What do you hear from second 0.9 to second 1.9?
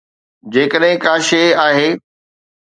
ڪا شيءِ آهي.